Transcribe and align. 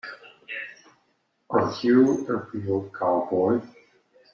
Are 1.51 1.71
you 1.83 2.25
a 2.27 2.37
real 2.55 2.89
cowboy? 2.89 3.61